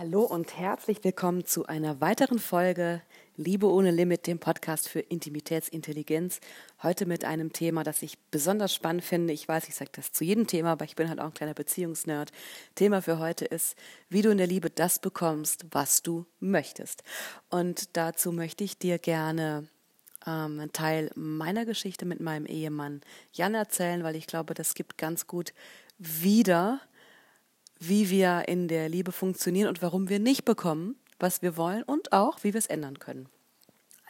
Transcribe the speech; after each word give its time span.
Hallo 0.00 0.22
und 0.22 0.56
herzlich 0.56 1.02
willkommen 1.02 1.44
zu 1.44 1.66
einer 1.66 2.00
weiteren 2.00 2.38
Folge 2.38 3.02
Liebe 3.36 3.66
ohne 3.66 3.90
Limit, 3.90 4.28
dem 4.28 4.38
Podcast 4.38 4.88
für 4.88 5.00
Intimitätsintelligenz. 5.00 6.38
Heute 6.84 7.04
mit 7.04 7.24
einem 7.24 7.52
Thema, 7.52 7.82
das 7.82 8.02
ich 8.02 8.16
besonders 8.30 8.72
spannend 8.72 9.02
finde. 9.02 9.32
Ich 9.32 9.48
weiß, 9.48 9.66
ich 9.66 9.74
sage 9.74 9.90
das 9.92 10.12
zu 10.12 10.22
jedem 10.22 10.46
Thema, 10.46 10.70
aber 10.70 10.84
ich 10.84 10.94
bin 10.94 11.08
halt 11.08 11.18
auch 11.18 11.24
ein 11.24 11.34
kleiner 11.34 11.54
Beziehungsnerd. 11.54 12.30
Thema 12.76 13.02
für 13.02 13.18
heute 13.18 13.44
ist, 13.44 13.76
wie 14.08 14.22
du 14.22 14.30
in 14.30 14.38
der 14.38 14.46
Liebe 14.46 14.70
das 14.70 15.00
bekommst, 15.00 15.66
was 15.72 16.00
du 16.00 16.26
möchtest. 16.38 17.02
Und 17.50 17.96
dazu 17.96 18.30
möchte 18.30 18.62
ich 18.62 18.78
dir 18.78 19.00
gerne 19.00 19.66
ähm, 20.28 20.60
einen 20.60 20.72
Teil 20.72 21.10
meiner 21.16 21.64
Geschichte 21.64 22.06
mit 22.06 22.20
meinem 22.20 22.46
Ehemann 22.46 23.00
Jan 23.32 23.56
erzählen, 23.56 24.04
weil 24.04 24.14
ich 24.14 24.28
glaube, 24.28 24.54
das 24.54 24.74
gibt 24.74 24.96
ganz 24.96 25.26
gut 25.26 25.52
wieder, 25.98 26.80
wie 27.78 28.10
wir 28.10 28.44
in 28.48 28.68
der 28.68 28.88
Liebe 28.88 29.12
funktionieren 29.12 29.68
und 29.68 29.82
warum 29.82 30.08
wir 30.08 30.18
nicht 30.18 30.44
bekommen, 30.44 30.96
was 31.18 31.42
wir 31.42 31.56
wollen 31.56 31.82
und 31.82 32.12
auch, 32.12 32.42
wie 32.42 32.54
wir 32.54 32.58
es 32.58 32.66
ändern 32.66 32.98
können. 32.98 33.28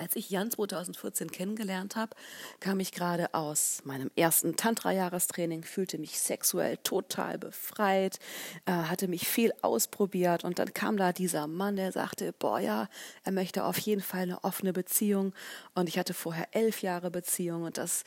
Als 0.01 0.15
ich 0.15 0.31
Jan 0.31 0.49
2014 0.49 1.33
kennengelernt 1.33 1.97
habe, 1.97 2.15
kam 2.61 2.79
ich 2.79 2.93
gerade 2.93 3.35
aus 3.35 3.81
meinem 3.85 4.13
ersten 4.15 4.55
Tantra-Jahrestraining, 4.55 5.65
fühlte 5.65 5.99
mich 5.99 6.21
sexuell 6.21 6.77
total 6.77 7.37
befreit, 7.37 8.21
äh, 8.67 8.71
hatte 8.71 9.09
mich 9.09 9.27
viel 9.27 9.53
ausprobiert 9.61 10.45
und 10.45 10.61
dann 10.61 10.73
kam 10.73 10.97
da 10.99 11.13
dieser 11.13 11.49
Mann, 11.49 11.75
der 11.75 11.91
sagte, 11.91 12.33
boah 12.33 12.61
ja, 12.61 12.89
er 13.25 13.33
möchte 13.33 13.65
auf 13.65 13.77
jeden 13.79 14.01
Fall 14.01 14.23
eine 14.23 14.45
offene 14.45 14.73
Beziehung 14.73 15.35
und 15.75 15.89
ich 15.89 15.99
hatte 15.99 16.15
vorher 16.15 16.47
elf 16.53 16.83
Jahre 16.83 17.11
Beziehung 17.11 17.65
und 17.65 17.77
das 17.77 18.05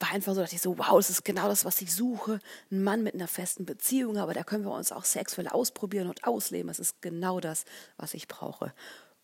war 0.00 0.12
einfach 0.12 0.34
so, 0.34 0.40
dass 0.40 0.52
ich 0.52 0.62
so, 0.62 0.78
wow, 0.78 0.96
das 0.96 1.10
ist 1.10 1.24
genau 1.24 1.48
das, 1.48 1.64
was 1.64 1.80
ich 1.82 1.94
suche. 1.94 2.40
Ein 2.70 2.82
Mann 2.82 3.02
mit 3.02 3.14
einer 3.14 3.28
festen 3.28 3.66
Beziehung, 3.66 4.16
aber 4.16 4.34
da 4.34 4.42
können 4.42 4.64
wir 4.64 4.72
uns 4.72 4.92
auch 4.92 5.04
sexuell 5.04 5.48
ausprobieren 5.48 6.08
und 6.08 6.24
ausleben. 6.24 6.68
Das 6.68 6.80
ist 6.80 7.02
genau 7.02 7.40
das, 7.40 7.64
was 7.96 8.14
ich 8.14 8.26
brauche. 8.26 8.72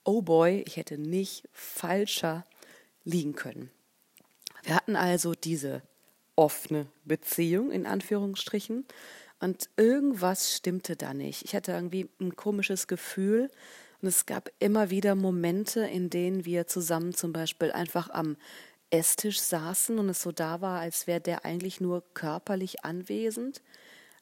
Oh 0.05 0.23
boy, 0.23 0.63
ich 0.67 0.77
hätte 0.77 0.99
nicht 0.99 1.49
falscher 1.53 2.45
liegen 3.05 3.35
können. 3.35 3.71
Wir 4.63 4.77
hatten 4.77 4.97
also 4.97 5.35
diese 5.35 5.83
offene 6.37 6.87
Beziehung 7.05 7.71
in 7.71 7.87
Anführungsstrichen 7.87 8.85
und 9.41 9.71
irgendwas 9.77 10.55
stimmte 10.55 10.97
da 10.97 11.15
nicht. 11.15 11.45
Ich 11.45 11.55
hatte 11.55 11.73
irgendwie 11.73 12.09
ein 12.21 12.37
komisches 12.37 12.87
Gefühl 12.87 13.51
und 14.03 14.09
es 14.09 14.27
gab 14.27 14.51
immer 14.59 14.91
wieder 14.91 15.15
Momente, 15.15 15.81
in 15.81 16.11
denen 16.11 16.45
wir 16.45 16.67
zusammen 16.67 17.15
zum 17.15 17.33
Beispiel 17.33 17.73
einfach 17.73 18.11
am 18.11 18.37
Esstisch 18.91 19.41
saßen 19.41 19.99
und 19.99 20.09
es 20.09 20.23
so 20.23 20.33
da 20.33 20.61
war, 20.61 20.81
als 20.81 21.07
wäre 21.07 21.21
der 21.21 21.45
eigentlich 21.45 21.81
nur 21.81 22.03
körperlich 22.15 22.85
anwesend, 22.85 23.63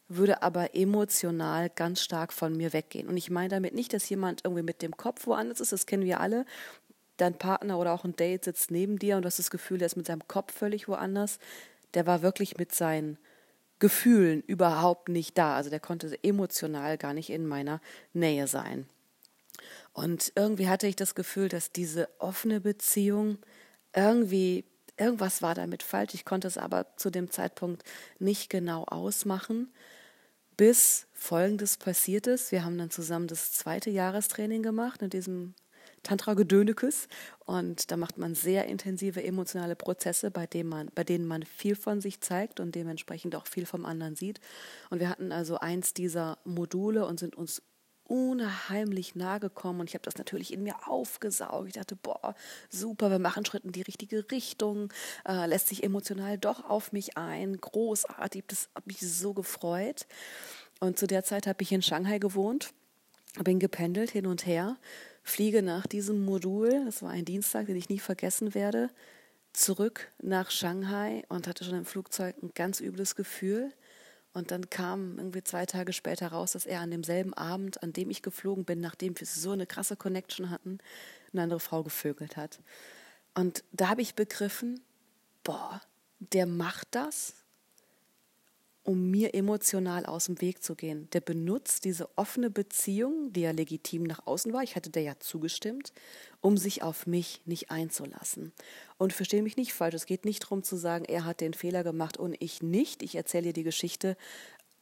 würde 0.08 0.42
aber 0.42 0.74
emotional 0.74 1.70
ganz 1.70 2.02
stark 2.02 2.32
von 2.32 2.56
mir 2.56 2.72
weggehen. 2.72 3.08
Und 3.08 3.16
ich 3.16 3.30
meine 3.30 3.48
damit 3.48 3.74
nicht, 3.74 3.92
dass 3.92 4.08
jemand 4.08 4.42
irgendwie 4.44 4.62
mit 4.62 4.82
dem 4.82 4.96
Kopf 4.96 5.26
woanders 5.26 5.60
ist, 5.60 5.72
das 5.72 5.86
kennen 5.86 6.04
wir 6.04 6.20
alle. 6.20 6.44
Dein 7.16 7.38
Partner 7.38 7.78
oder 7.78 7.92
auch 7.92 8.04
ein 8.04 8.16
Date 8.16 8.44
sitzt 8.44 8.70
neben 8.70 8.98
dir 8.98 9.16
und 9.16 9.22
du 9.22 9.26
hast 9.26 9.38
das 9.38 9.50
Gefühl, 9.50 9.78
der 9.78 9.86
ist 9.86 9.96
mit 9.96 10.06
seinem 10.06 10.26
Kopf 10.26 10.52
völlig 10.52 10.88
woanders. 10.88 11.38
Der 11.94 12.06
war 12.06 12.22
wirklich 12.22 12.56
mit 12.56 12.74
seinen 12.74 13.18
Gefühlen 13.78 14.42
überhaupt 14.42 15.08
nicht 15.08 15.38
da. 15.38 15.56
Also 15.56 15.70
der 15.70 15.80
konnte 15.80 16.18
emotional 16.22 16.98
gar 16.98 17.14
nicht 17.14 17.30
in 17.30 17.46
meiner 17.46 17.80
Nähe 18.12 18.46
sein. 18.46 18.86
Und 19.92 20.32
irgendwie 20.34 20.68
hatte 20.68 20.86
ich 20.86 20.96
das 20.96 21.14
Gefühl, 21.14 21.48
dass 21.48 21.70
diese 21.70 22.08
offene 22.18 22.60
Beziehung 22.60 23.38
irgendwie, 23.94 24.64
irgendwas 24.96 25.42
war 25.42 25.54
damit 25.54 25.82
falsch. 25.82 26.14
Ich 26.14 26.24
konnte 26.24 26.48
es 26.48 26.58
aber 26.58 26.96
zu 26.96 27.10
dem 27.10 27.30
Zeitpunkt 27.30 27.82
nicht 28.18 28.50
genau 28.50 28.84
ausmachen, 28.84 29.72
bis 30.56 31.06
Folgendes 31.12 31.76
passiert 31.76 32.26
ist. 32.26 32.52
Wir 32.52 32.64
haben 32.64 32.78
dann 32.78 32.90
zusammen 32.90 33.26
das 33.26 33.52
zweite 33.52 33.90
Jahrestraining 33.90 34.62
gemacht 34.62 35.02
in 35.02 35.10
diesem 35.10 35.54
Tantra 36.02 36.34
Gedönekes 36.34 37.08
und 37.46 37.90
da 37.90 37.96
macht 37.96 38.18
man 38.18 38.34
sehr 38.34 38.66
intensive 38.66 39.24
emotionale 39.24 39.74
Prozesse, 39.74 40.30
bei 40.30 40.46
denen 40.46 40.68
man, 40.68 40.90
bei 40.94 41.02
denen 41.02 41.26
man 41.26 41.42
viel 41.44 41.74
von 41.74 42.00
sich 42.00 42.20
zeigt 42.20 42.60
und 42.60 42.74
dementsprechend 42.74 43.34
auch 43.34 43.46
viel 43.46 43.66
vom 43.66 43.86
anderen 43.86 44.14
sieht. 44.14 44.38
Und 44.90 45.00
wir 45.00 45.08
hatten 45.08 45.32
also 45.32 45.58
eins 45.58 45.94
dieser 45.94 46.38
Module 46.44 47.06
und 47.06 47.18
sind 47.18 47.34
uns 47.34 47.62
unheimlich 48.06 49.14
nahe 49.14 49.40
gekommen 49.40 49.80
und 49.80 49.88
ich 49.88 49.94
habe 49.94 50.04
das 50.04 50.16
natürlich 50.16 50.52
in 50.52 50.62
mir 50.62 50.88
aufgesaugt. 50.88 51.68
Ich 51.68 51.74
dachte, 51.74 51.96
boah, 51.96 52.34
super, 52.68 53.10
wir 53.10 53.18
machen 53.18 53.44
Schritte 53.44 53.66
in 53.66 53.72
die 53.72 53.82
richtige 53.82 54.30
Richtung, 54.30 54.92
äh, 55.26 55.46
lässt 55.46 55.68
sich 55.68 55.82
emotional 55.82 56.38
doch 56.38 56.68
auf 56.68 56.92
mich 56.92 57.16
ein, 57.16 57.60
großartig, 57.60 58.44
das 58.46 58.68
hat 58.74 58.86
mich 58.86 59.00
so 59.00 59.32
gefreut. 59.32 60.06
Und 60.80 60.98
zu 60.98 61.06
der 61.06 61.24
Zeit 61.24 61.46
habe 61.46 61.62
ich 61.62 61.72
in 61.72 61.82
Shanghai 61.82 62.18
gewohnt, 62.18 62.72
bin 63.42 63.58
gependelt 63.58 64.10
hin 64.10 64.26
und 64.26 64.46
her, 64.46 64.76
fliege 65.22 65.62
nach 65.62 65.86
diesem 65.86 66.24
Modul, 66.24 66.84
das 66.84 67.02
war 67.02 67.10
ein 67.10 67.24
Dienstag, 67.24 67.66
den 67.66 67.76
ich 67.76 67.88
nie 67.88 67.98
vergessen 67.98 68.54
werde, 68.54 68.90
zurück 69.54 70.12
nach 70.20 70.50
Shanghai 70.50 71.22
und 71.28 71.46
hatte 71.46 71.64
schon 71.64 71.78
im 71.78 71.84
Flugzeug 71.84 72.36
ein 72.42 72.50
ganz 72.54 72.80
übles 72.80 73.16
Gefühl 73.16 73.72
und 74.34 74.50
dann 74.50 74.68
kam 74.68 75.16
irgendwie 75.16 75.44
zwei 75.44 75.64
Tage 75.64 75.92
später 75.92 76.28
raus, 76.28 76.52
dass 76.52 76.66
er 76.66 76.80
an 76.80 76.90
demselben 76.90 77.32
Abend, 77.34 77.82
an 77.82 77.92
dem 77.92 78.10
ich 78.10 78.20
geflogen 78.20 78.64
bin, 78.64 78.80
nachdem 78.80 79.18
wir 79.18 79.26
so 79.26 79.52
eine 79.52 79.66
krasse 79.66 79.96
Connection 79.96 80.50
hatten, 80.50 80.78
eine 81.32 81.42
andere 81.42 81.60
Frau 81.60 81.84
gevögelt 81.84 82.36
hat. 82.36 82.60
Und 83.34 83.64
da 83.72 83.88
habe 83.88 84.02
ich 84.02 84.16
begriffen, 84.16 84.80
boah, 85.44 85.80
der 86.18 86.46
macht 86.46 86.88
das, 86.90 87.43
um 88.84 89.10
mir 89.10 89.34
emotional 89.34 90.04
aus 90.04 90.26
dem 90.26 90.40
Weg 90.42 90.62
zu 90.62 90.74
gehen. 90.74 91.08
Der 91.12 91.20
benutzt 91.20 91.84
diese 91.84 92.08
offene 92.16 92.50
Beziehung, 92.50 93.32
die 93.32 93.40
ja 93.40 93.50
legitim 93.50 94.04
nach 94.04 94.26
außen 94.26 94.52
war, 94.52 94.62
ich 94.62 94.76
hatte 94.76 94.90
der 94.90 95.02
ja 95.02 95.18
zugestimmt, 95.18 95.92
um 96.42 96.58
sich 96.58 96.82
auf 96.82 97.06
mich 97.06 97.40
nicht 97.46 97.70
einzulassen. 97.70 98.52
Und 98.98 99.14
verstehe 99.14 99.42
mich 99.42 99.56
nicht 99.56 99.72
falsch, 99.72 99.94
es 99.94 100.06
geht 100.06 100.26
nicht 100.26 100.44
darum 100.44 100.62
zu 100.62 100.76
sagen, 100.76 101.06
er 101.06 101.24
hat 101.24 101.40
den 101.40 101.54
Fehler 101.54 101.82
gemacht 101.82 102.18
und 102.18 102.36
ich 102.38 102.62
nicht. 102.62 103.02
Ich 103.02 103.14
erzähle 103.14 103.44
dir 103.44 103.52
die 103.54 103.62
Geschichte 103.64 104.16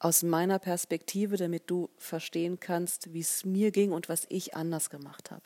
aus 0.00 0.24
meiner 0.24 0.58
Perspektive, 0.58 1.36
damit 1.36 1.70
du 1.70 1.88
verstehen 1.96 2.58
kannst, 2.58 3.14
wie 3.14 3.20
es 3.20 3.44
mir 3.44 3.70
ging 3.70 3.92
und 3.92 4.08
was 4.08 4.26
ich 4.28 4.56
anders 4.56 4.90
gemacht 4.90 5.30
habe. 5.30 5.44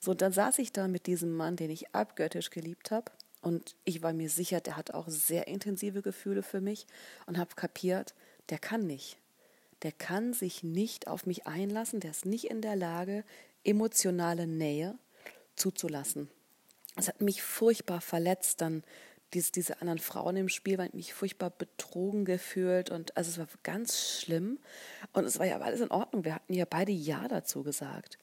So, 0.00 0.12
und 0.12 0.22
dann 0.22 0.32
saß 0.32 0.58
ich 0.60 0.72
da 0.72 0.88
mit 0.88 1.06
diesem 1.06 1.34
Mann, 1.34 1.56
den 1.56 1.70
ich 1.70 1.94
abgöttisch 1.94 2.48
geliebt 2.48 2.90
habe 2.90 3.12
und 3.42 3.74
ich 3.84 4.02
war 4.02 4.12
mir 4.12 4.30
sicher, 4.30 4.60
der 4.60 4.76
hat 4.76 4.94
auch 4.94 5.08
sehr 5.08 5.48
intensive 5.48 6.00
Gefühle 6.00 6.42
für 6.42 6.60
mich 6.60 6.86
und 7.26 7.36
habe 7.38 7.54
kapiert, 7.54 8.14
der 8.48 8.58
kann 8.58 8.86
nicht. 8.86 9.18
Der 9.82 9.92
kann 9.92 10.32
sich 10.32 10.62
nicht 10.62 11.08
auf 11.08 11.26
mich 11.26 11.46
einlassen, 11.46 11.98
der 11.98 12.12
ist 12.12 12.24
nicht 12.24 12.44
in 12.44 12.62
der 12.62 12.76
Lage, 12.76 13.24
emotionale 13.64 14.46
Nähe 14.46 14.96
zuzulassen. 15.56 16.28
Es 16.96 17.08
hat 17.08 17.20
mich 17.20 17.42
furchtbar 17.42 18.00
verletzt, 18.00 18.60
dann 18.60 18.84
dies, 19.34 19.50
diese 19.50 19.80
anderen 19.80 19.98
Frauen 19.98 20.36
im 20.36 20.48
Spiel, 20.48 20.78
weil 20.78 20.88
ich 20.88 20.94
mich 20.94 21.14
furchtbar 21.14 21.50
betrogen 21.50 22.24
gefühlt 22.24 22.90
und 22.90 23.16
also 23.16 23.30
es 23.30 23.38
war 23.38 23.46
ganz 23.62 24.20
schlimm 24.20 24.58
und 25.12 25.24
es 25.24 25.38
war 25.38 25.46
ja 25.46 25.58
alles 25.58 25.80
in 25.80 25.90
Ordnung. 25.90 26.24
Wir 26.24 26.34
hatten 26.34 26.54
ja 26.54 26.66
beide 26.68 26.92
Ja 26.92 27.26
dazu 27.28 27.62
gesagt. 27.62 28.18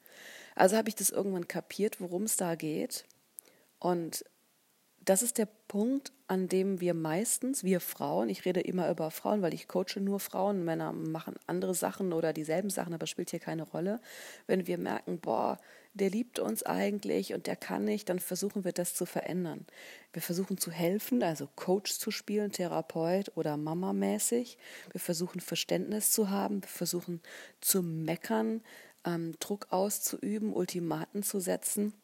Also 0.54 0.76
habe 0.76 0.88
ich 0.88 0.94
das 0.94 1.10
irgendwann 1.10 1.48
kapiert, 1.48 2.00
worum 2.00 2.22
es 2.22 2.36
da 2.36 2.54
geht 2.54 3.04
und 3.80 4.24
das 5.02 5.22
ist 5.22 5.38
der 5.38 5.48
Punkt, 5.66 6.12
an 6.26 6.48
dem 6.48 6.80
wir 6.80 6.92
meistens, 6.92 7.64
wir 7.64 7.80
Frauen, 7.80 8.28
ich 8.28 8.44
rede 8.44 8.60
immer 8.60 8.90
über 8.90 9.10
Frauen, 9.10 9.40
weil 9.40 9.54
ich 9.54 9.66
coache 9.66 9.98
nur 9.98 10.20
Frauen, 10.20 10.64
Männer 10.64 10.92
machen 10.92 11.36
andere 11.46 11.74
Sachen 11.74 12.12
oder 12.12 12.34
dieselben 12.34 12.68
Sachen, 12.68 12.92
aber 12.92 13.06
spielt 13.06 13.30
hier 13.30 13.40
keine 13.40 13.62
Rolle. 13.62 14.00
Wenn 14.46 14.66
wir 14.66 14.76
merken, 14.76 15.18
boah, 15.18 15.58
der 15.94 16.10
liebt 16.10 16.38
uns 16.38 16.62
eigentlich 16.64 17.32
und 17.32 17.46
der 17.46 17.56
kann 17.56 17.84
nicht, 17.84 18.10
dann 18.10 18.20
versuchen 18.20 18.64
wir 18.64 18.72
das 18.72 18.94
zu 18.94 19.06
verändern. 19.06 19.66
Wir 20.12 20.22
versuchen 20.22 20.58
zu 20.58 20.70
helfen, 20.70 21.22
also 21.22 21.48
Coach 21.56 21.94
zu 21.98 22.10
spielen, 22.10 22.52
Therapeut 22.52 23.32
oder 23.36 23.56
Mama 23.56 23.94
mäßig. 23.94 24.58
Wir 24.92 25.00
versuchen 25.00 25.40
Verständnis 25.40 26.12
zu 26.12 26.28
haben, 26.28 26.62
wir 26.62 26.68
versuchen 26.68 27.22
zu 27.60 27.82
meckern, 27.82 28.62
ähm, 29.06 29.34
Druck 29.40 29.68
auszuüben, 29.70 30.52
Ultimaten 30.52 31.22
zu 31.22 31.40
setzen 31.40 31.94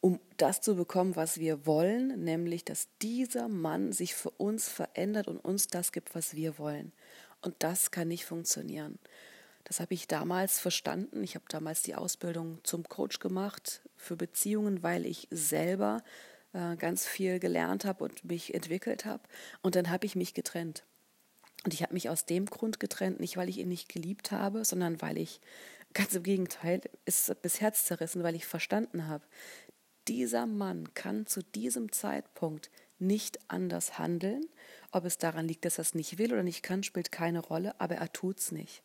um 0.00 0.18
das 0.36 0.60
zu 0.60 0.76
bekommen, 0.76 1.16
was 1.16 1.38
wir 1.38 1.66
wollen, 1.66 2.24
nämlich 2.24 2.64
dass 2.64 2.88
dieser 3.02 3.48
Mann 3.48 3.92
sich 3.92 4.14
für 4.14 4.30
uns 4.30 4.68
verändert 4.68 5.28
und 5.28 5.38
uns 5.38 5.66
das 5.66 5.92
gibt, 5.92 6.14
was 6.14 6.34
wir 6.34 6.58
wollen. 6.58 6.92
Und 7.42 7.54
das 7.58 7.90
kann 7.90 8.08
nicht 8.08 8.24
funktionieren. 8.24 8.98
Das 9.64 9.80
habe 9.80 9.94
ich 9.94 10.08
damals 10.08 10.58
verstanden. 10.58 11.22
Ich 11.22 11.34
habe 11.34 11.44
damals 11.48 11.82
die 11.82 11.94
Ausbildung 11.94 12.58
zum 12.64 12.88
Coach 12.88 13.18
gemacht 13.18 13.82
für 13.96 14.16
Beziehungen, 14.16 14.82
weil 14.82 15.06
ich 15.06 15.28
selber 15.30 16.02
äh, 16.52 16.76
ganz 16.76 17.06
viel 17.06 17.38
gelernt 17.38 17.84
habe 17.84 18.04
und 18.04 18.24
mich 18.24 18.54
entwickelt 18.54 19.04
habe. 19.04 19.22
Und 19.62 19.74
dann 19.74 19.90
habe 19.90 20.06
ich 20.06 20.16
mich 20.16 20.34
getrennt. 20.34 20.84
Und 21.64 21.74
ich 21.74 21.82
habe 21.82 21.92
mich 21.92 22.08
aus 22.08 22.24
dem 22.24 22.46
Grund 22.46 22.80
getrennt, 22.80 23.20
nicht 23.20 23.36
weil 23.36 23.50
ich 23.50 23.58
ihn 23.58 23.68
nicht 23.68 23.88
geliebt 23.90 24.32
habe, 24.32 24.64
sondern 24.64 25.02
weil 25.02 25.18
ich, 25.18 25.40
ganz 25.92 26.14
im 26.14 26.22
Gegenteil, 26.22 26.80
ist 27.04 27.40
bis 27.42 27.60
Herz 27.60 27.84
zerrissen, 27.84 28.22
weil 28.22 28.34
ich 28.34 28.46
verstanden 28.46 29.06
habe, 29.08 29.24
dieser 30.10 30.46
Mann 30.46 30.92
kann 30.94 31.24
zu 31.26 31.40
diesem 31.40 31.92
Zeitpunkt 31.92 32.68
nicht 32.98 33.38
anders 33.46 33.96
handeln. 33.96 34.44
Ob 34.90 35.04
es 35.04 35.18
daran 35.18 35.46
liegt, 35.46 35.64
dass 35.64 35.78
er 35.78 35.82
es 35.82 35.94
nicht 35.94 36.18
will 36.18 36.32
oder 36.32 36.42
nicht 36.42 36.64
kann, 36.64 36.82
spielt 36.82 37.12
keine 37.12 37.38
Rolle, 37.38 37.80
aber 37.80 37.94
er 37.94 38.12
tut 38.12 38.40
es 38.40 38.50
nicht. 38.50 38.82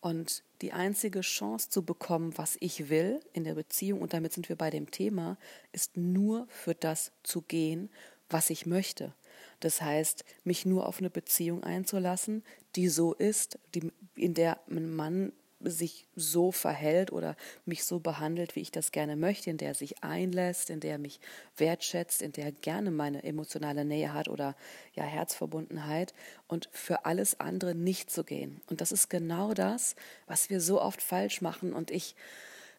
Und 0.00 0.42
die 0.62 0.72
einzige 0.72 1.20
Chance 1.20 1.68
zu 1.68 1.84
bekommen, 1.84 2.32
was 2.36 2.56
ich 2.60 2.88
will 2.88 3.20
in 3.34 3.44
der 3.44 3.54
Beziehung, 3.54 4.00
und 4.00 4.14
damit 4.14 4.32
sind 4.32 4.48
wir 4.48 4.56
bei 4.56 4.70
dem 4.70 4.90
Thema, 4.90 5.36
ist 5.72 5.98
nur 5.98 6.46
für 6.48 6.74
das 6.74 7.12
zu 7.22 7.42
gehen, 7.42 7.90
was 8.30 8.48
ich 8.48 8.64
möchte. 8.64 9.12
Das 9.60 9.82
heißt, 9.82 10.24
mich 10.44 10.64
nur 10.64 10.86
auf 10.86 10.98
eine 10.98 11.10
Beziehung 11.10 11.62
einzulassen, 11.62 12.42
die 12.74 12.88
so 12.88 13.12
ist, 13.12 13.58
die, 13.74 13.92
in 14.14 14.32
der 14.32 14.60
ein 14.68 14.94
Mann 14.94 15.32
sich 15.64 16.06
so 16.14 16.52
verhält 16.52 17.12
oder 17.12 17.36
mich 17.64 17.84
so 17.84 17.98
behandelt, 17.98 18.56
wie 18.56 18.60
ich 18.60 18.70
das 18.70 18.92
gerne 18.92 19.16
möchte, 19.16 19.50
in 19.50 19.56
der 19.56 19.68
er 19.68 19.74
sich 19.74 20.02
einlässt, 20.02 20.70
in 20.70 20.80
der 20.80 20.92
er 20.92 20.98
mich 20.98 21.20
wertschätzt, 21.56 22.22
in 22.22 22.32
der 22.32 22.46
er 22.46 22.52
gerne 22.52 22.90
meine 22.90 23.24
emotionale 23.24 23.84
Nähe 23.84 24.12
hat 24.12 24.28
oder 24.28 24.56
ja 24.94 25.04
Herzverbundenheit 25.04 26.14
und 26.46 26.68
für 26.72 27.04
alles 27.04 27.40
andere 27.40 27.74
nicht 27.74 28.10
zu 28.10 28.24
gehen. 28.24 28.60
Und 28.68 28.80
das 28.80 28.92
ist 28.92 29.10
genau 29.10 29.54
das, 29.54 29.96
was 30.26 30.50
wir 30.50 30.60
so 30.60 30.80
oft 30.80 31.02
falsch 31.02 31.40
machen 31.40 31.72
und 31.72 31.90
ich 31.90 32.14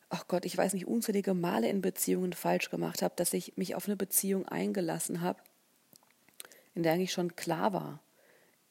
ach 0.10 0.28
Gott, 0.28 0.46
ich 0.46 0.56
weiß 0.56 0.74
nicht, 0.74 0.86
unzählige 0.86 1.34
Male 1.34 1.68
in 1.68 1.82
Beziehungen 1.82 2.34
falsch 2.34 2.70
gemacht 2.70 3.02
habe, 3.02 3.16
dass 3.18 3.34
ich 3.34 3.58
mich 3.58 3.76
auf 3.76 3.88
eine 3.88 3.96
Beziehung 3.96 4.48
eingelassen 4.48 5.22
habe, 5.22 5.42
in 6.76 6.84
der 6.84 6.94
eigentlich 6.94 7.12
schon 7.12 7.36
klar 7.36 7.74
war, 7.74 8.00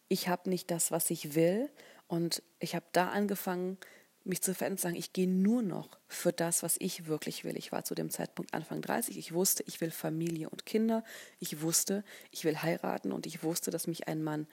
ich 0.08 0.28
habe 0.28 0.49
nicht 0.50 0.70
das, 0.70 0.90
was 0.90 1.11
ich 1.11 1.34
will 1.34 1.70
und 2.08 2.43
ich 2.61 2.75
habe 2.75 2.87
da 2.93 3.08
angefangen, 3.08 3.78
mich 4.25 4.43
zu 4.43 4.55
verändern, 4.55 4.79
sagen, 4.79 4.97
ich 4.97 5.12
gehe 5.12 5.29
nur 5.29 5.62
noch 5.62 5.99
für 6.09 6.32
das, 6.32 6.62
was 6.62 6.76
ich 6.79 7.06
wirklich 7.06 7.44
will. 7.44 7.56
Ich 7.56 7.73
war 7.73 7.85
zu 7.85 7.94
dem 7.94 8.11
Zeitpunkt 8.11 8.55
Anfang 8.55 8.81
30. 8.81 9.19
Ich 9.19 9.32
wusste, 9.32 9.62
ich 9.67 9.81
will 9.81 9.91
Familie 9.91 10.49
und 10.49 10.67
Kinder. 10.67 11.05
Ich 11.38 11.61
wusste, 11.61 12.05
ich 12.31 12.44
will 12.44 12.62
heiraten 12.62 13.12
und 13.12 13.26
ich 13.26 13.43
wusste, 13.43 13.71
dass 13.71 13.87
mich 13.87 14.09
ein 14.09 14.23
Mann 14.23 14.47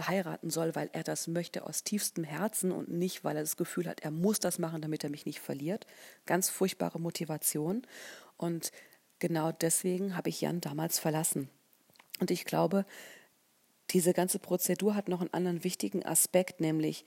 heiraten 0.00 0.50
soll, 0.50 0.74
weil 0.74 0.90
er 0.92 1.04
das 1.04 1.26
möchte 1.28 1.66
aus 1.66 1.84
tiefstem 1.84 2.24
Herzen 2.24 2.72
und 2.72 2.90
nicht, 2.90 3.24
weil 3.24 3.36
er 3.36 3.42
das 3.42 3.56
Gefühl 3.56 3.86
hat, 3.86 4.00
er 4.00 4.10
muss 4.10 4.40
das 4.40 4.58
machen, 4.58 4.82
damit 4.82 5.04
er 5.04 5.10
mich 5.10 5.24
nicht 5.24 5.40
verliert. 5.40 5.86
Ganz 6.26 6.50
furchtbare 6.50 7.00
Motivation. 7.00 7.86
Und 8.36 8.72
genau 9.20 9.52
deswegen 9.52 10.16
habe 10.16 10.28
ich 10.28 10.40
Jan 10.40 10.60
damals 10.60 10.98
verlassen. 10.98 11.48
Und 12.20 12.30
ich 12.30 12.44
glaube, 12.44 12.84
diese 13.90 14.12
ganze 14.12 14.38
Prozedur 14.38 14.94
hat 14.94 15.08
noch 15.08 15.20
einen 15.20 15.32
anderen 15.32 15.64
wichtigen 15.64 16.04
Aspekt, 16.04 16.60
nämlich 16.60 17.04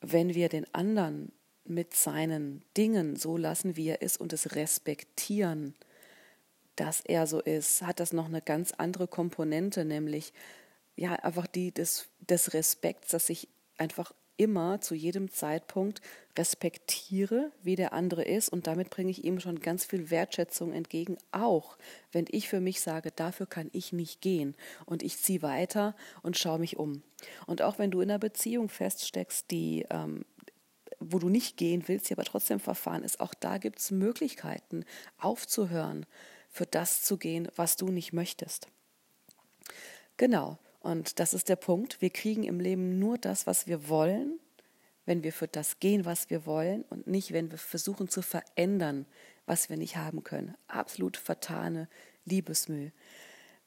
wenn 0.00 0.34
wir 0.34 0.48
den 0.48 0.72
anderen 0.74 1.32
mit 1.64 1.94
seinen 1.94 2.62
Dingen 2.76 3.16
so 3.16 3.36
lassen, 3.36 3.76
wie 3.76 3.88
er 3.88 4.02
ist 4.02 4.18
und 4.20 4.32
es 4.32 4.54
respektieren, 4.54 5.74
dass 6.76 7.00
er 7.00 7.26
so 7.26 7.40
ist, 7.40 7.82
hat 7.82 8.00
das 8.00 8.12
noch 8.12 8.26
eine 8.26 8.40
ganz 8.40 8.72
andere 8.72 9.08
Komponente, 9.08 9.84
nämlich 9.84 10.32
ja 10.96 11.12
einfach 11.14 11.46
die 11.46 11.72
des, 11.72 12.08
des 12.20 12.54
Respekts, 12.54 13.08
dass 13.08 13.28
ich 13.28 13.48
einfach 13.76 14.12
immer 14.38 14.80
zu 14.80 14.94
jedem 14.94 15.30
Zeitpunkt 15.30 16.00
respektiere, 16.38 17.52
wie 17.62 17.76
der 17.76 17.92
andere 17.92 18.22
ist 18.22 18.48
und 18.48 18.66
damit 18.66 18.88
bringe 18.88 19.10
ich 19.10 19.24
ihm 19.24 19.40
schon 19.40 19.60
ganz 19.60 19.84
viel 19.84 20.10
Wertschätzung 20.10 20.72
entgegen, 20.72 21.18
auch 21.32 21.76
wenn 22.12 22.24
ich 22.30 22.48
für 22.48 22.60
mich 22.60 22.80
sage, 22.80 23.10
dafür 23.10 23.46
kann 23.46 23.68
ich 23.72 23.92
nicht 23.92 24.22
gehen 24.22 24.54
und 24.86 25.02
ich 25.02 25.18
ziehe 25.18 25.42
weiter 25.42 25.94
und 26.22 26.38
schaue 26.38 26.60
mich 26.60 26.78
um. 26.78 27.02
Und 27.46 27.60
auch 27.60 27.78
wenn 27.78 27.90
du 27.90 28.00
in 28.00 28.10
einer 28.10 28.18
Beziehung 28.18 28.70
feststeckst, 28.70 29.50
die 29.50 29.84
ähm, 29.90 30.24
wo 31.00 31.18
du 31.18 31.28
nicht 31.28 31.56
gehen 31.56 31.84
willst, 31.86 32.08
die 32.08 32.14
aber 32.14 32.24
trotzdem 32.24 32.60
verfahren 32.60 33.04
ist, 33.04 33.20
auch 33.20 33.34
da 33.34 33.58
gibt 33.58 33.78
es 33.78 33.90
Möglichkeiten 33.90 34.84
aufzuhören, 35.18 36.06
für 36.48 36.66
das 36.66 37.02
zu 37.02 37.18
gehen, 37.18 37.48
was 37.56 37.76
du 37.76 37.88
nicht 37.88 38.12
möchtest. 38.12 38.68
Genau. 40.16 40.58
Und 40.80 41.18
das 41.18 41.34
ist 41.34 41.48
der 41.48 41.56
Punkt. 41.56 42.00
Wir 42.00 42.10
kriegen 42.10 42.44
im 42.44 42.60
Leben 42.60 42.98
nur 42.98 43.18
das, 43.18 43.46
was 43.46 43.66
wir 43.66 43.88
wollen, 43.88 44.38
wenn 45.06 45.22
wir 45.22 45.32
für 45.32 45.48
das 45.48 45.80
gehen, 45.80 46.04
was 46.04 46.30
wir 46.30 46.46
wollen 46.46 46.84
und 46.90 47.06
nicht, 47.06 47.32
wenn 47.32 47.50
wir 47.50 47.58
versuchen 47.58 48.08
zu 48.08 48.22
verändern, 48.22 49.06
was 49.46 49.70
wir 49.70 49.76
nicht 49.76 49.96
haben 49.96 50.22
können. 50.22 50.54
Absolut 50.68 51.16
vertane 51.16 51.88
Liebesmüh. 52.24 52.90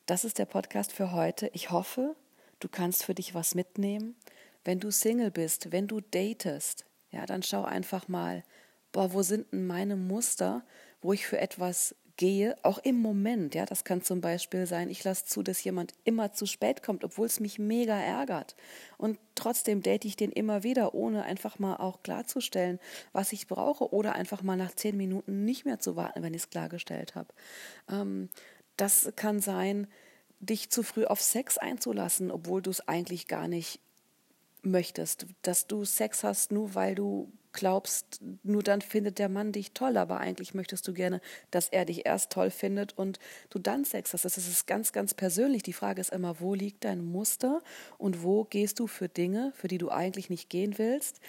Das 0.06 0.24
ist 0.24 0.38
der 0.38 0.46
Podcast 0.46 0.94
für 0.94 1.12
heute. 1.12 1.50
Ich 1.54 1.72
hoffe, 1.72 2.16
du 2.60 2.70
kannst 2.70 3.04
für 3.04 3.16
dich 3.16 3.34
was 3.34 3.56
mitnehmen. 3.56 4.16
Wenn 4.64 4.80
du 4.80 4.92
Single 4.92 5.32
bist, 5.32 5.72
wenn 5.72 5.88
du 5.88 6.00
datest, 6.00 6.86
ja, 7.12 7.26
dann 7.26 7.44
schau 7.44 7.64
einfach 7.64 8.08
mal, 8.08 8.44
boah, 8.92 9.14
wo 9.14 9.22
sind 9.22 9.52
denn 9.52 9.68
meine 9.68 9.96
Muster, 9.96 10.64
wo 11.02 11.14
ich 11.14 11.26
für 11.26 11.40
etwas 11.40 11.96
gehe, 12.22 12.56
auch 12.62 12.78
im 12.78 13.00
Moment, 13.00 13.56
ja, 13.56 13.66
das 13.66 13.84
kann 13.84 14.04
zum 14.04 14.22
Beispiel 14.22 14.68
sein, 14.68 14.92
ich 14.92 15.04
lasse 15.04 15.26
zu, 15.26 15.42
dass 15.42 15.64
jemand 15.64 15.96
immer 16.04 16.34
zu 16.34 16.46
spät 16.46 16.84
kommt, 16.84 17.04
obwohl 17.04 17.26
es 17.26 17.40
mich 17.40 17.58
mega 17.58 18.00
ärgert. 18.00 18.56
Und 19.00 19.18
trotzdem 19.34 19.82
date 19.82 20.06
ich 20.06 20.18
den 20.18 20.32
immer 20.32 20.62
wieder, 20.62 20.94
ohne 20.94 21.24
einfach 21.24 21.58
mal 21.58 21.78
auch 21.78 22.04
klarzustellen, 22.04 22.78
was 23.12 23.34
ich 23.34 23.48
brauche 23.48 23.92
oder 23.92 24.14
einfach 24.14 24.44
mal 24.44 24.56
nach 24.56 24.76
zehn 24.76 24.98
Minuten 24.98 25.46
nicht 25.46 25.66
mehr 25.66 25.80
zu 25.80 25.96
warten, 25.96 26.22
wenn 26.22 26.36
ich 26.36 26.44
es 26.44 26.50
klargestellt 26.52 27.16
habe. 27.16 27.30
Ähm, 27.90 28.30
das 28.78 29.12
kann 29.16 29.40
sein, 29.40 29.88
dich 30.40 30.70
zu 30.70 30.84
früh 30.84 31.06
auf 31.06 31.22
Sex 31.22 31.58
einzulassen, 31.58 32.30
obwohl 32.30 32.62
du 32.62 32.70
es 32.70 32.88
eigentlich 32.88 33.28
gar 33.28 33.48
nicht 33.48 33.80
möchtest, 34.64 35.26
dass 35.42 35.68
du 35.68 35.86
Sex 35.86 36.24
hast, 36.24 36.52
nur 36.52 36.76
weil 36.76 36.96
du 36.96 37.32
glaubst, 37.54 38.22
nur 38.44 38.64
dann 38.64 38.82
findet 38.82 39.20
der 39.20 39.30
Mann 39.30 39.52
dich 39.52 39.74
toll, 39.74 39.98
aber 39.98 40.20
eigentlich 40.20 40.54
möchtest 40.54 40.88
du 40.88 40.94
gerne, 40.94 41.22
dass 41.52 41.68
er 41.68 41.86
dich 41.86 42.06
erst 42.06 42.32
toll 42.32 42.50
findet 42.50 42.98
und 42.98 43.20
du 43.50 43.60
dann 43.60 43.84
Sex 43.86 44.14
hast. 44.14 44.26
Das 44.26 44.38
ist 44.38 44.68
ganz, 44.68 44.94
ganz 44.94 45.14
persönlich. 45.14 45.64
Die 45.64 45.74
Frage 45.74 46.02
ist 46.02 46.14
immer, 46.14 46.40
wo 46.40 46.54
liegt 46.54 46.84
dein 46.84 47.04
Muster 47.04 47.62
und 47.98 48.24
wo 48.24 48.46
gehst 48.46 48.80
du 48.80 48.88
für 48.88 49.10
Dinge, 49.10 49.52
für 49.56 49.68
die 49.68 49.78
du 49.78 49.90
eigentlich 49.90 50.30
nicht 50.30 50.50
gehen 50.50 50.78
willst? 50.78 51.20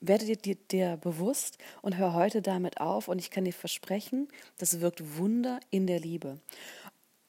Werde 0.00 0.24
dir, 0.24 0.36
dir, 0.36 0.56
dir 0.70 0.96
bewusst 0.96 1.58
und 1.82 1.96
hör 1.98 2.14
heute 2.14 2.40
damit 2.40 2.80
auf 2.80 3.08
und 3.08 3.18
ich 3.18 3.30
kann 3.30 3.44
dir 3.44 3.52
versprechen, 3.52 4.28
das 4.58 4.80
wirkt 4.80 5.18
Wunder 5.18 5.60
in 5.70 5.86
der 5.86 6.00
Liebe. 6.00 6.40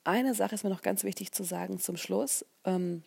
Eine 0.04 0.34
Sache 0.34 0.56
ist 0.56 0.64
mir 0.64 0.70
noch 0.70 0.82
ganz 0.82 1.04
wichtig 1.04 1.32
zu 1.32 1.44
sagen 1.44 1.80
zum 1.80 1.98
Schluss. 1.98 2.46
Ähm, 2.66 3.04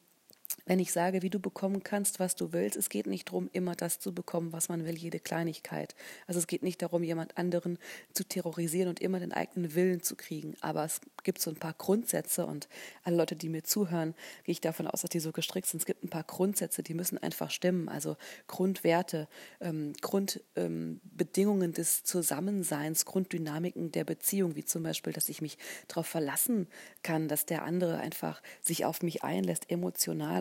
wenn 0.67 0.79
ich 0.79 0.93
sage, 0.93 1.23
wie 1.23 1.31
du 1.31 1.39
bekommen 1.39 1.83
kannst, 1.83 2.21
was 2.21 2.37
du 2.37 2.53
willst, 2.53 2.77
es 2.77 2.89
geht 2.89 3.07
nicht 3.07 3.29
darum, 3.29 3.51
immer 3.53 3.75
das 3.75 3.99
zu 3.99 4.15
bekommen, 4.15 4.53
was 4.53 4.69
man 4.69 4.85
will, 4.85 4.97
jede 4.97 5.21
Kleinigkeit. 5.21 5.95
Also 6.27 6.39
es 6.39 6.47
geht 6.47 6.63
nicht 6.63 6.81
darum, 6.81 7.03
jemand 7.03 7.37
anderen 7.37 7.79
zu 8.13 8.25
terrorisieren 8.25 8.89
und 8.89 9.01
immer 9.01 9.21
den 9.21 9.33
eigenen 9.33 9.75
Willen 9.75 10.03
zu 10.03 10.17
kriegen. 10.17 10.55
Aber 10.61 10.85
es 10.85 11.01
gibt 11.23 11.41
so 11.41 11.51
ein 11.51 11.57
paar 11.57 11.75
Grundsätze 11.75 12.47
und 12.47 12.69
alle 13.03 13.17
Leute, 13.17 13.37
die 13.37 13.49
mir 13.49 13.63
zuhören, 13.65 14.15
gehe 14.45 14.53
ich 14.53 14.61
davon 14.61 14.87
aus, 14.87 15.03
dass 15.03 15.11
die 15.11 15.21
so 15.21 15.33
gestrickt 15.33 15.67
sind. 15.67 15.81
Es 15.81 15.87
gibt 15.87 16.03
ein 16.03 16.09
paar 16.09 16.25
Grundsätze, 16.25 16.83
die 16.83 16.95
müssen 16.95 17.19
einfach 17.19 17.51
stimmen. 17.51 17.89
Also 17.89 18.17
Grundwerte, 18.47 19.29
ähm, 19.61 19.93
Grundbedingungen 20.01 21.71
ähm, 21.71 21.75
des 21.75 22.05
Zusammenseins, 22.05 23.05
Grunddynamiken 23.05 23.93
der 23.93 24.05
Beziehung, 24.05 24.57
wie 24.57 24.65
zum 24.65 24.83
Beispiel, 24.83 25.13
dass 25.13 25.29
ich 25.29 25.43
mich 25.43 25.59
darauf 25.89 26.07
verlassen 26.07 26.69
kann, 27.03 27.29
dass 27.29 27.47
der 27.47 27.65
andere 27.65 27.99
einfach 27.99 28.43
sich 28.63 28.85
auf 28.85 29.03
mich 29.03 29.25
einlässt, 29.25 29.71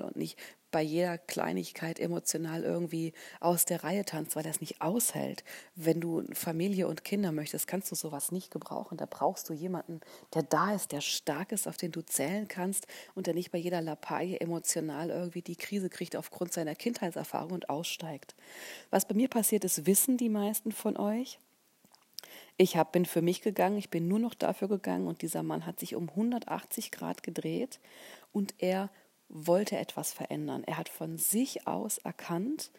und 0.03 0.15
nicht 0.15 0.37
bei 0.73 0.81
jeder 0.81 1.17
Kleinigkeit 1.17 1.99
emotional 1.99 2.63
irgendwie 2.63 3.13
aus 3.39 3.63
der 3.65 3.83
Reihe 3.83 4.03
tanzt, 4.05 4.35
weil 4.35 4.43
das 4.43 4.59
nicht 4.59 4.81
aushält. 4.81 5.43
Wenn 5.75 6.01
du 6.01 6.23
Familie 6.33 6.87
und 6.87 7.03
Kinder 7.03 7.31
möchtest, 7.31 7.67
kannst 7.67 7.91
du 7.91 7.95
sowas 7.95 8.31
nicht 8.31 8.51
gebrauchen. 8.51 8.97
Da 8.97 9.05
brauchst 9.05 9.47
du 9.49 9.53
jemanden, 9.53 10.01
der 10.33 10.43
da 10.43 10.73
ist, 10.73 10.91
der 10.91 11.01
stark 11.01 11.51
ist, 11.51 11.67
auf 11.67 11.77
den 11.77 11.91
du 11.91 12.01
zählen 12.01 12.47
kannst 12.47 12.87
und 13.13 13.27
der 13.27 13.35
nicht 13.35 13.51
bei 13.51 13.59
jeder 13.59 13.81
Lappalie 13.81 14.39
emotional 14.39 15.11
irgendwie 15.11 15.43
die 15.43 15.55
Krise 15.55 15.89
kriegt 15.89 16.15
aufgrund 16.15 16.51
seiner 16.51 16.75
Kindheitserfahrung 16.75 17.51
und 17.51 17.69
aussteigt. 17.69 18.35
Was 18.89 19.07
bei 19.07 19.13
mir 19.13 19.29
passiert 19.29 19.63
ist, 19.63 19.85
wissen 19.85 20.17
die 20.17 20.29
meisten 20.29 20.71
von 20.71 20.97
euch. 20.97 21.39
Ich 22.57 22.77
hab, 22.77 22.91
bin 22.91 23.05
für 23.05 23.21
mich 23.21 23.41
gegangen, 23.41 23.77
ich 23.77 23.89
bin 23.89 24.07
nur 24.07 24.19
noch 24.19 24.33
dafür 24.35 24.67
gegangen 24.67 25.07
und 25.07 25.21
dieser 25.21 25.43
Mann 25.43 25.65
hat 25.65 25.79
sich 25.79 25.95
um 25.95 26.09
180 26.09 26.91
Grad 26.91 27.23
gedreht 27.23 27.79
und 28.31 28.53
er 28.59 28.89
wollte 29.33 29.77
etwas 29.77 30.13
verändern. 30.13 30.63
Er 30.63 30.77
hat 30.77 30.89
von 30.89 31.17
sich 31.17 31.67
aus 31.67 31.97
erkannt, 31.97 32.71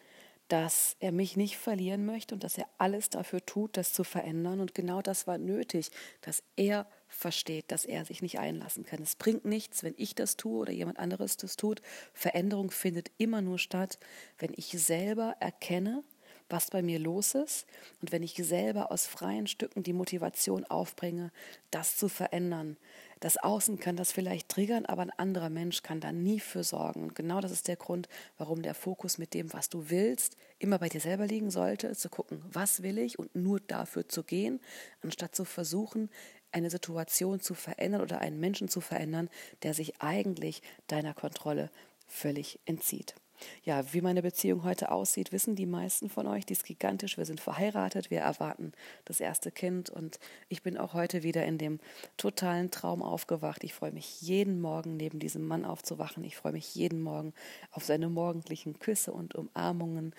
dass 0.47 0.95
er 0.99 1.11
mich 1.11 1.37
nicht 1.37 1.57
verlieren 1.57 2.05
möchte 2.05 2.35
und 2.35 2.43
dass 2.43 2.57
er 2.57 2.67
alles 2.77 3.09
dafür 3.09 3.43
tut, 3.45 3.77
das 3.77 3.93
zu 3.93 4.03
verändern. 4.03 4.59
Und 4.59 4.75
genau 4.75 5.01
das 5.01 5.25
war 5.25 5.37
nötig, 5.37 5.89
dass 6.21 6.43
er 6.55 6.87
versteht, 7.07 7.71
dass 7.71 7.85
er 7.85 8.05
sich 8.05 8.21
nicht 8.21 8.39
einlassen 8.39 8.85
kann. 8.85 9.01
Es 9.01 9.15
bringt 9.15 9.45
nichts, 9.45 9.83
wenn 9.83 9.95
ich 9.97 10.13
das 10.13 10.37
tue 10.37 10.59
oder 10.59 10.71
jemand 10.71 10.99
anderes 10.99 11.37
das 11.37 11.55
tut. 11.55 11.81
Veränderung 12.13 12.69
findet 12.69 13.11
immer 13.17 13.41
nur 13.41 13.57
statt, 13.57 13.97
wenn 14.37 14.53
ich 14.55 14.67
selber 14.67 15.35
erkenne, 15.39 16.03
was 16.47 16.69
bei 16.69 16.83
mir 16.83 16.99
los 16.99 17.33
ist 17.33 17.65
und 18.01 18.11
wenn 18.11 18.21
ich 18.21 18.35
selber 18.35 18.91
aus 18.91 19.07
freien 19.07 19.47
Stücken 19.47 19.81
die 19.81 19.93
Motivation 19.93 20.63
aufbringe, 20.65 21.31
das 21.71 21.97
zu 21.97 22.07
verändern. 22.07 22.77
Das 23.19 23.37
Außen 23.37 23.79
kann 23.79 23.95
das 23.95 24.11
vielleicht 24.11 24.49
triggern, 24.49 24.85
aber 24.85 25.01
ein 25.01 25.11
anderer 25.11 25.49
Mensch 25.49 25.83
kann 25.83 26.01
da 26.01 26.11
nie 26.11 26.39
für 26.39 26.63
sorgen. 26.63 27.03
Und 27.03 27.15
genau 27.15 27.39
das 27.39 27.51
ist 27.51 27.67
der 27.67 27.77
Grund, 27.77 28.07
warum 28.37 28.61
der 28.61 28.73
Fokus 28.73 29.17
mit 29.17 29.33
dem, 29.33 29.53
was 29.53 29.69
du 29.69 29.89
willst, 29.89 30.37
immer 30.59 30.79
bei 30.79 30.89
dir 30.89 30.99
selber 30.99 31.25
liegen 31.25 31.49
sollte, 31.49 31.95
zu 31.95 32.09
gucken, 32.09 32.43
was 32.51 32.83
will 32.83 32.97
ich 32.97 33.17
und 33.17 33.35
nur 33.35 33.59
dafür 33.59 34.07
zu 34.07 34.23
gehen, 34.23 34.59
anstatt 35.01 35.35
zu 35.35 35.45
versuchen, 35.45 36.09
eine 36.51 36.69
Situation 36.69 37.39
zu 37.39 37.53
verändern 37.53 38.01
oder 38.01 38.19
einen 38.19 38.39
Menschen 38.39 38.67
zu 38.67 38.81
verändern, 38.81 39.29
der 39.63 39.73
sich 39.73 40.01
eigentlich 40.01 40.61
deiner 40.87 41.13
Kontrolle 41.13 41.69
völlig 42.07 42.59
entzieht. 42.65 43.15
Ja, 43.63 43.93
wie 43.93 44.01
meine 44.01 44.21
Beziehung 44.21 44.63
heute 44.63 44.91
aussieht, 44.91 45.31
wissen 45.31 45.55
die 45.55 45.65
meisten 45.65 46.09
von 46.09 46.27
euch. 46.27 46.45
Die 46.45 46.53
ist 46.53 46.65
gigantisch. 46.65 47.17
Wir 47.17 47.25
sind 47.25 47.39
verheiratet, 47.39 48.09
wir 48.09 48.19
erwarten 48.19 48.71
das 49.05 49.19
erste 49.19 49.51
Kind 49.51 49.89
und 49.89 50.19
ich 50.49 50.63
bin 50.63 50.77
auch 50.77 50.93
heute 50.93 51.23
wieder 51.23 51.45
in 51.45 51.57
dem 51.57 51.79
totalen 52.17 52.71
Traum 52.71 53.01
aufgewacht. 53.01 53.63
Ich 53.63 53.73
freue 53.73 53.91
mich 53.91 54.21
jeden 54.21 54.61
Morgen 54.61 54.97
neben 54.97 55.19
diesem 55.19 55.47
Mann 55.47 55.65
aufzuwachen. 55.65 56.23
Ich 56.23 56.35
freue 56.35 56.53
mich 56.53 56.75
jeden 56.75 57.01
Morgen 57.01 57.33
auf 57.71 57.83
seine 57.83 58.09
morgendlichen 58.09 58.79
Küsse 58.79 59.11
und 59.11 59.35
Umarmungen. 59.35 60.13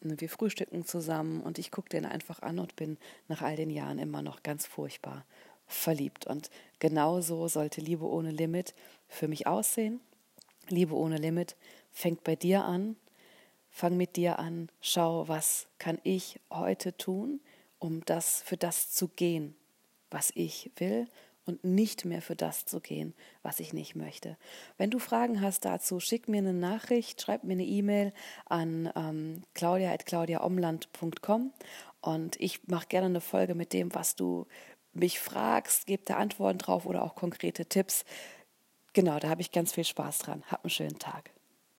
Wir 0.00 0.28
frühstücken 0.28 0.84
zusammen 0.84 1.40
und 1.42 1.58
ich 1.58 1.70
gucke 1.70 1.88
den 1.88 2.04
einfach 2.04 2.42
an 2.42 2.58
und 2.58 2.74
bin 2.74 2.98
nach 3.28 3.42
all 3.42 3.56
den 3.56 3.70
Jahren 3.70 3.98
immer 3.98 4.22
noch 4.22 4.42
ganz 4.42 4.66
furchtbar 4.66 5.24
verliebt. 5.66 6.26
Und 6.26 6.50
genauso 6.78 7.46
sollte 7.48 7.80
Liebe 7.80 8.04
ohne 8.04 8.30
Limit 8.30 8.74
für 9.08 9.28
mich 9.28 9.46
aussehen. 9.46 10.00
Liebe 10.68 10.94
ohne 10.94 11.16
Limit 11.16 11.56
fängt 11.92 12.24
bei 12.24 12.36
dir 12.36 12.64
an. 12.64 12.96
Fang 13.70 13.96
mit 13.96 14.16
dir 14.16 14.38
an. 14.38 14.68
Schau, 14.80 15.28
was 15.28 15.66
kann 15.78 15.98
ich 16.02 16.40
heute 16.50 16.96
tun, 16.96 17.40
um 17.78 18.04
das 18.04 18.42
für 18.42 18.56
das 18.56 18.90
zu 18.90 19.08
gehen, 19.08 19.54
was 20.10 20.30
ich 20.34 20.70
will 20.76 21.06
und 21.44 21.64
nicht 21.64 22.04
mehr 22.04 22.22
für 22.22 22.36
das 22.36 22.66
zu 22.66 22.80
gehen, 22.80 23.14
was 23.42 23.60
ich 23.60 23.72
nicht 23.72 23.96
möchte. 23.96 24.36
Wenn 24.76 24.90
du 24.90 24.98
Fragen 24.98 25.40
hast 25.40 25.64
dazu, 25.64 26.00
schick 26.00 26.28
mir 26.28 26.38
eine 26.38 26.54
Nachricht, 26.54 27.20
schreib 27.20 27.44
mir 27.44 27.54
eine 27.54 27.64
E-Mail 27.64 28.12
an 28.46 28.92
ähm, 28.94 29.42
claudia.claudiaomland.com 29.54 31.52
und 32.00 32.40
ich 32.40 32.68
mache 32.68 32.86
gerne 32.88 33.06
eine 33.06 33.20
Folge 33.20 33.54
mit 33.54 33.72
dem, 33.72 33.94
was 33.94 34.16
du 34.16 34.46
mich 34.92 35.18
fragst, 35.18 35.86
gebe 35.86 36.04
da 36.04 36.16
Antworten 36.16 36.58
drauf 36.58 36.86
oder 36.86 37.02
auch 37.02 37.14
konkrete 37.14 37.66
Tipps. 37.66 38.04
Genau, 38.92 39.18
da 39.18 39.28
habe 39.30 39.40
ich 39.40 39.50
ganz 39.50 39.72
viel 39.72 39.84
Spaß 39.84 40.18
dran. 40.18 40.44
Hab 40.48 40.64
einen 40.64 40.70
schönen 40.70 40.98
Tag. 40.98 41.30